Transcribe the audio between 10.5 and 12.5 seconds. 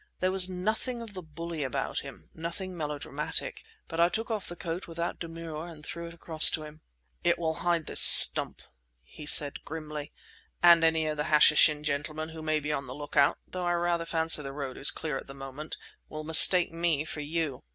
"and any of the Hashishin gentlemen who